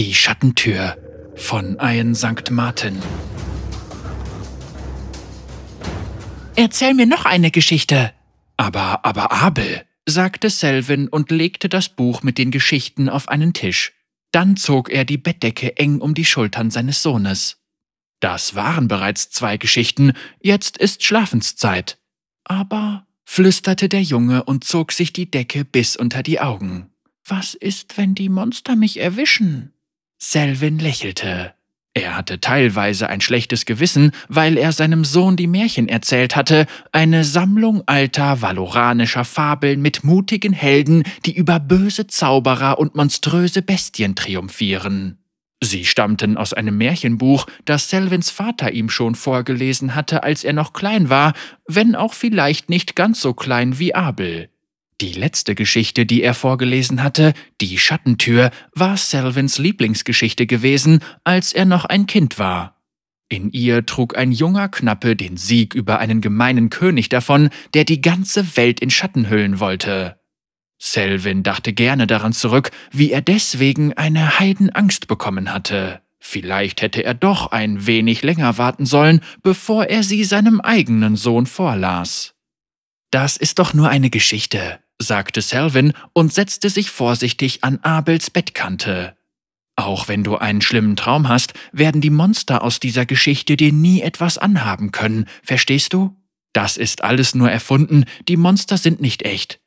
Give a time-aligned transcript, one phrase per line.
[0.00, 0.96] Die Schattentür
[1.36, 2.50] von Ian St.
[2.50, 3.02] Martin.
[6.56, 8.14] Erzähl mir noch eine Geschichte.
[8.56, 13.92] Aber, aber Abel, sagte Selwyn und legte das Buch mit den Geschichten auf einen Tisch.
[14.32, 17.58] Dann zog er die Bettdecke eng um die Schultern seines Sohnes.
[18.20, 21.98] Das waren bereits zwei Geschichten, jetzt ist Schlafenszeit.
[22.44, 26.88] Aber, flüsterte der Junge und zog sich die Decke bis unter die Augen.
[27.26, 29.74] Was ist, wenn die Monster mich erwischen?
[30.22, 31.54] Selwyn lächelte.
[31.94, 37.24] Er hatte teilweise ein schlechtes Gewissen, weil er seinem Sohn die Märchen erzählt hatte, eine
[37.24, 45.18] Sammlung alter valoranischer Fabeln mit mutigen Helden, die über böse Zauberer und monströse Bestien triumphieren.
[45.62, 50.74] Sie stammten aus einem Märchenbuch, das Selwyns Vater ihm schon vorgelesen hatte, als er noch
[50.74, 51.32] klein war,
[51.66, 54.50] wenn auch vielleicht nicht ganz so klein wie Abel.
[55.00, 57.32] Die letzte Geschichte, die er vorgelesen hatte,
[57.62, 62.76] Die Schattentür, war Selwyns Lieblingsgeschichte gewesen, als er noch ein Kind war.
[63.30, 68.02] In ihr trug ein junger Knappe den Sieg über einen gemeinen König davon, der die
[68.02, 70.20] ganze Welt in Schatten hüllen wollte.
[70.78, 76.02] Selwyn dachte gerne daran zurück, wie er deswegen eine Heidenangst bekommen hatte.
[76.18, 81.46] Vielleicht hätte er doch ein wenig länger warten sollen, bevor er sie seinem eigenen Sohn
[81.46, 82.34] vorlas.
[83.10, 89.16] Das ist doch nur eine Geschichte, sagte Selwyn und setzte sich vorsichtig an Abels Bettkante.
[89.76, 94.02] Auch wenn du einen schlimmen Traum hast, werden die Monster aus dieser Geschichte dir nie
[94.02, 96.16] etwas anhaben können, verstehst du?
[96.52, 99.60] Das ist alles nur erfunden, die Monster sind nicht echt.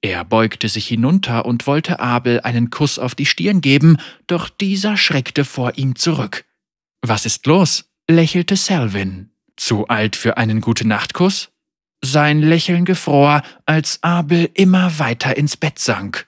[0.00, 4.96] Er beugte sich hinunter und wollte Abel einen Kuss auf die Stirn geben, doch dieser
[4.96, 6.44] schreckte vor ihm zurück.
[7.02, 7.90] Was ist los?
[8.08, 9.30] lächelte Selwyn.
[9.56, 11.50] Zu alt für einen Gute-Nacht-Kuss?
[12.02, 16.26] Sein Lächeln gefror, als Abel immer weiter ins Bett sank.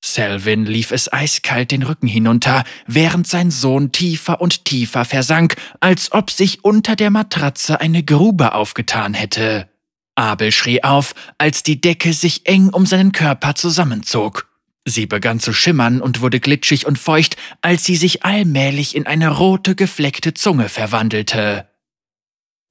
[0.00, 6.12] Selwyn lief es eiskalt den Rücken hinunter, während sein Sohn tiefer und tiefer versank, als
[6.12, 9.68] ob sich unter der Matratze eine Grube aufgetan hätte.
[10.14, 14.48] Abel schrie auf, als die Decke sich eng um seinen Körper zusammenzog.
[14.84, 19.28] Sie begann zu schimmern und wurde glitschig und feucht, als sie sich allmählich in eine
[19.28, 21.68] rote gefleckte Zunge verwandelte.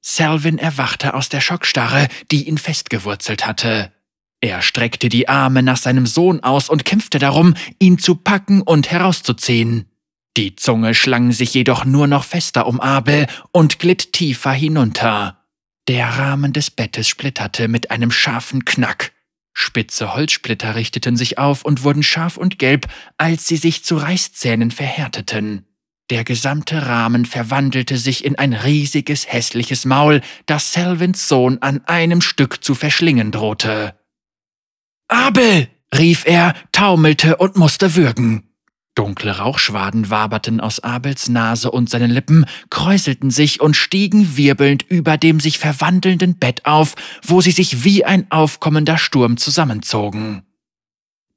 [0.08, 3.92] Selwyn erwachte aus der Schockstarre, die ihn festgewurzelt hatte.
[4.40, 8.90] Er streckte die Arme nach seinem Sohn aus und kämpfte darum, ihn zu packen und
[8.90, 9.86] herauszuziehen.
[10.38, 15.44] Die Zunge schlang sich jedoch nur noch fester um Abel und glitt tiefer hinunter.
[15.90, 19.12] Der Rahmen des Bettes splitterte mit einem scharfen Knack.
[19.54, 22.88] Spitze Holzsplitter richteten sich auf und wurden scharf und gelb,
[23.18, 25.67] als sie sich zu Reißzähnen verhärteten.
[26.10, 32.22] Der gesamte Rahmen verwandelte sich in ein riesiges, hässliches Maul, das Selwyns Sohn an einem
[32.22, 33.94] Stück zu verschlingen drohte.
[35.10, 35.68] Abel!
[35.96, 38.44] rief er, taumelte und musste würgen.
[38.96, 45.18] Dunkle Rauchschwaden waberten aus Abels Nase und seinen Lippen, kräuselten sich und stiegen wirbelnd über
[45.18, 50.44] dem sich verwandelnden Bett auf, wo sie sich wie ein aufkommender Sturm zusammenzogen.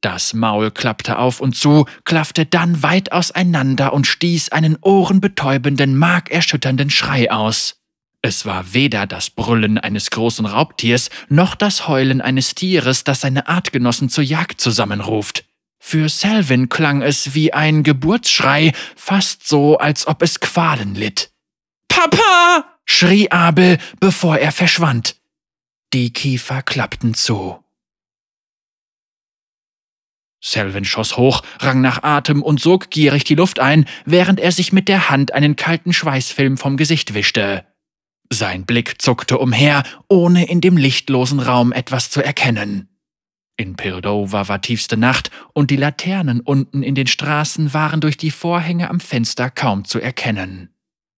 [0.00, 6.88] Das Maul klappte auf und zu, klaffte dann weit auseinander und stieß einen ohrenbetäubenden, markerschütternden
[6.88, 7.77] Schrei aus.
[8.22, 13.49] Es war weder das Brüllen eines großen Raubtiers noch das Heulen eines Tieres, das seine
[13.49, 15.44] Artgenossen zur Jagd zusammenruft.
[15.78, 21.31] Für Selwyn klang es wie ein Geburtsschrei, fast so, als ob es Qualen litt.
[21.89, 22.66] Papa!
[22.84, 25.16] schrie Abel, bevor er verschwand.
[25.94, 27.65] Die Kiefer klappten zu.
[30.43, 34.73] Selwyn schoss hoch, rang nach Atem und sog gierig die Luft ein, während er sich
[34.73, 37.65] mit der Hand einen kalten Schweißfilm vom Gesicht wischte.
[38.33, 42.89] Sein Blick zuckte umher, ohne in dem lichtlosen Raum etwas zu erkennen.
[43.56, 48.31] In Pirdova war tiefste Nacht und die Laternen unten in den Straßen waren durch die
[48.31, 50.71] Vorhänge am Fenster kaum zu erkennen.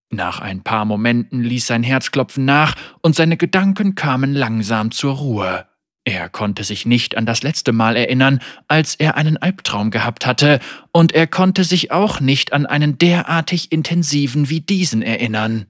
[0.09, 5.67] Nach ein paar Momenten ließ sein Herzklopfen nach und seine Gedanken kamen langsam zur Ruhe.
[6.05, 10.59] Er konnte sich nicht an das letzte Mal erinnern, als er einen Albtraum gehabt hatte,
[10.91, 15.67] und er konnte sich auch nicht an einen derartig intensiven wie diesen erinnern.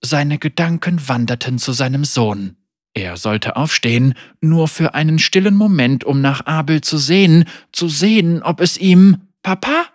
[0.00, 2.56] Seine Gedanken wanderten zu seinem Sohn.
[2.94, 8.42] Er sollte aufstehen, nur für einen stillen Moment, um nach Abel zu sehen, zu sehen,
[8.42, 9.86] ob es ihm Papa?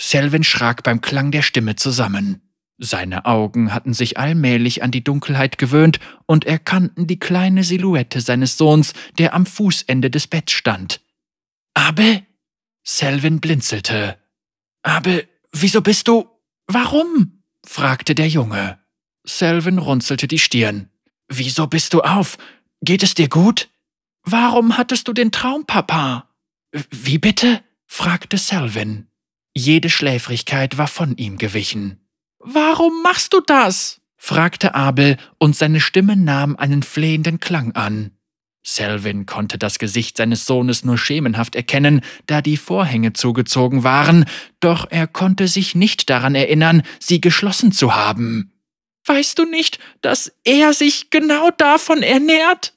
[0.00, 2.43] Selwyn schrak beim Klang der Stimme zusammen.
[2.78, 8.56] Seine Augen hatten sich allmählich an die Dunkelheit gewöhnt und erkannten die kleine Silhouette seines
[8.56, 11.00] Sohns, der am Fußende des Betts stand.
[11.74, 12.26] Abel?
[12.82, 14.18] Selwyn blinzelte.
[14.82, 16.28] Abel, wieso bist du?
[16.66, 17.42] Warum?
[17.64, 18.78] fragte der Junge.
[19.24, 20.90] Selwyn runzelte die Stirn.
[21.28, 22.36] Wieso bist du auf?
[22.82, 23.70] Geht es dir gut?
[24.24, 26.28] Warum hattest du den Traum, Papa?
[26.90, 27.62] Wie bitte?
[27.86, 29.06] fragte Selwyn.
[29.54, 32.03] Jede Schläfrigkeit war von ihm gewichen.
[32.46, 34.02] Warum machst du das?
[34.18, 38.10] fragte Abel, und seine Stimme nahm einen flehenden Klang an.
[38.62, 44.26] Selwyn konnte das Gesicht seines Sohnes nur schemenhaft erkennen, da die Vorhänge zugezogen waren,
[44.60, 48.52] doch er konnte sich nicht daran erinnern, sie geschlossen zu haben.
[49.06, 52.74] Weißt du nicht, dass er sich genau davon ernährt?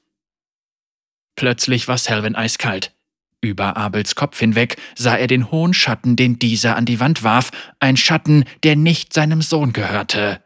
[1.36, 2.92] Plötzlich war Selwyn eiskalt.
[3.40, 7.50] Über Abels Kopf hinweg sah er den hohen Schatten, den dieser an die Wand warf,
[7.78, 10.42] ein Schatten, der nicht seinem Sohn gehörte.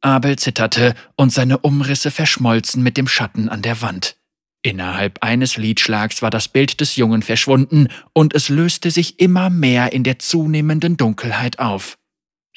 [0.00, 4.16] Abel zitterte und seine Umrisse verschmolzen mit dem Schatten an der Wand.
[4.62, 9.92] Innerhalb eines Liedschlags war das Bild des Jungen verschwunden und es löste sich immer mehr
[9.92, 11.97] in der zunehmenden Dunkelheit auf.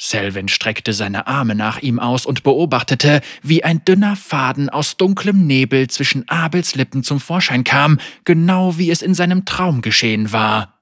[0.01, 5.45] Selwyn streckte seine Arme nach ihm aus und beobachtete, wie ein dünner Faden aus dunklem
[5.45, 10.81] Nebel zwischen Abels Lippen zum Vorschein kam, genau wie es in seinem Traum geschehen war.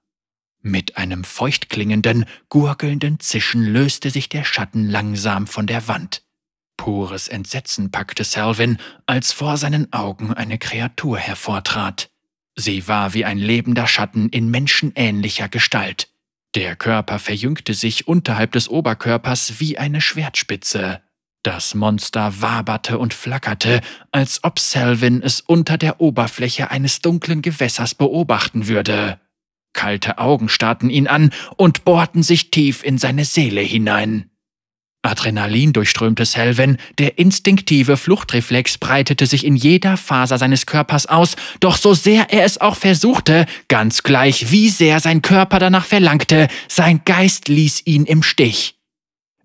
[0.61, 6.23] Mit einem feuchtklingenden, gurgelnden Zischen löste sich der Schatten langsam von der Wand.
[6.77, 12.09] Pures Entsetzen packte Selwyn, als vor seinen Augen eine Kreatur hervortrat.
[12.55, 16.07] Sie war wie ein lebender Schatten in menschenähnlicher Gestalt.
[16.55, 21.01] Der Körper verjüngte sich unterhalb des Oberkörpers wie eine Schwertspitze.
[21.43, 23.81] Das Monster waberte und flackerte,
[24.11, 29.19] als ob Selwyn es unter der Oberfläche eines dunklen Gewässers beobachten würde.
[29.73, 34.28] Kalte Augen starrten ihn an und bohrten sich tief in seine Seele hinein.
[35.01, 41.77] Adrenalin durchströmte Selwyn, der instinktive Fluchtreflex breitete sich in jeder Faser seines Körpers aus, doch
[41.77, 47.01] so sehr er es auch versuchte, ganz gleich wie sehr sein Körper danach verlangte, sein
[47.05, 48.75] Geist ließ ihn im Stich.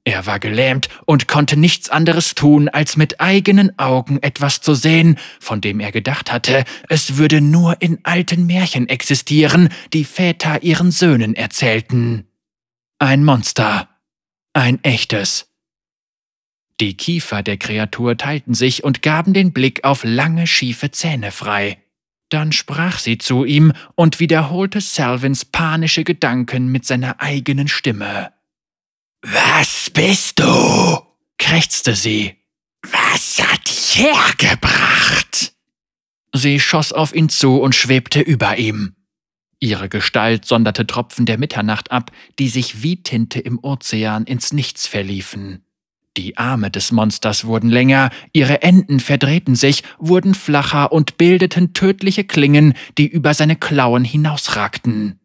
[0.07, 5.19] Er war gelähmt und konnte nichts anderes tun, als mit eigenen Augen etwas zu sehen,
[5.41, 10.91] von dem er gedacht hatte, es würde nur in alten Märchen existieren, die Väter ihren
[10.91, 12.27] Söhnen erzählten.
[12.99, 13.89] Ein Monster
[14.55, 15.49] ein echtes.
[16.81, 21.79] Die Kiefer der Kreatur teilten sich und gaben den Blick auf lange schiefe Zähne frei.
[22.31, 28.33] Dann sprach sie zu ihm und wiederholte Salvins panische Gedanken mit seiner eigenen Stimme.
[29.23, 31.01] Was bist du?
[31.39, 32.37] krächzte sie.
[32.83, 35.55] Was hat dich hergebracht?
[36.33, 38.97] Sie schoss auf ihn zu und schwebte über ihm.
[39.65, 44.87] Ihre Gestalt sonderte Tropfen der Mitternacht ab, die sich wie Tinte im Ozean ins Nichts
[44.87, 45.65] verliefen.
[46.19, 52.25] Die Arme des Monsters wurden länger, ihre Enden verdrehten sich, wurden flacher und bildeten tödliche
[52.25, 55.19] Klingen, die über seine Klauen hinausragten.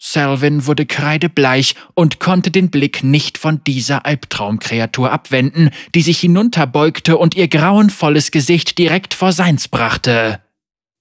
[0.00, 7.18] Selwyn wurde kreidebleich und konnte den Blick nicht von dieser Albtraumkreatur abwenden, die sich hinunterbeugte
[7.18, 10.40] und ihr grauenvolles Gesicht direkt vor seins brachte.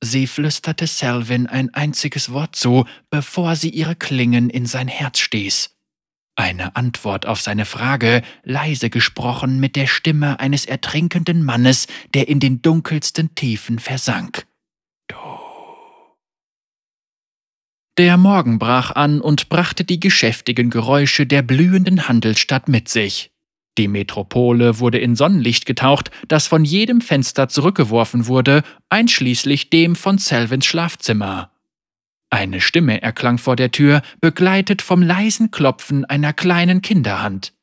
[0.06, 5.78] Sie flüsterte Selwyn ein einziges Wort zu, bevor sie ihre Klingen in sein Herz stieß.
[6.36, 12.42] Eine Antwort auf seine Frage, leise gesprochen mit der Stimme eines ertrinkenden Mannes, der in
[12.42, 14.46] den dunkelsten Tiefen versank.
[15.08, 15.16] Du.
[17.98, 23.33] Der Morgen brach an und brachte die geschäftigen Geräusche der blühenden Handelsstadt mit sich.
[23.78, 30.20] Die Metropole wurde in Sonnenlicht getaucht, das von jedem Fenster zurückgeworfen wurde, einschließlich dem von
[30.20, 31.52] Selvins Schlafzimmer.
[32.30, 37.54] Eine Stimme erklang vor der Tür, begleitet vom leisen Klopfen einer kleinen Kinderhand.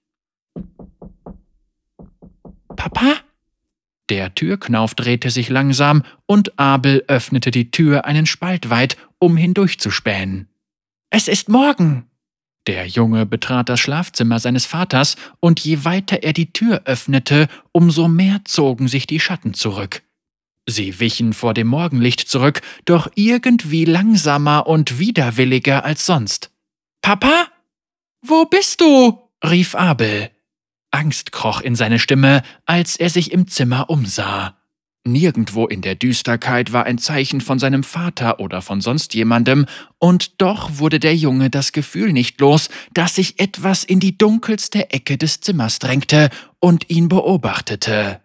[2.77, 3.17] Papa?
[4.09, 10.49] Der Türknauf drehte sich langsam und Abel öffnete die Tür einen Spalt weit, um hindurchzuspähen.
[11.11, 12.10] Es ist morgen,
[12.67, 18.09] der Junge betrat das Schlafzimmer seines Vaters, und je weiter er die Tür öffnete, umso
[18.09, 20.03] mehr zogen sich die Schatten zurück.
[20.67, 26.51] Sie wichen vor dem Morgenlicht zurück, doch irgendwie langsamer und widerwilliger als sonst.
[27.03, 27.49] Papa?
[28.23, 29.19] Wo bist du?
[29.43, 30.31] rief Abel.
[30.91, 34.60] Angst kroch in seine Stimme, als er sich im Zimmer umsah.
[35.07, 39.65] Nirgendwo in der Düsterkeit war ein Zeichen von seinem Vater oder von sonst jemandem,
[39.99, 44.91] und doch wurde der Junge das Gefühl nicht los, dass sich etwas in die dunkelste
[44.91, 46.29] Ecke des Zimmers drängte
[46.59, 48.21] und ihn beobachtete.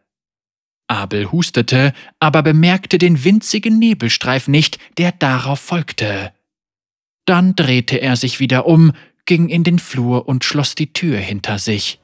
[0.87, 6.33] Abel hustete, aber bemerkte den winzigen Nebelstreif nicht, der darauf folgte.
[7.25, 8.91] Dann drehte er sich wieder um,
[9.25, 11.99] ging in den Flur und schloss die Tür hinter sich.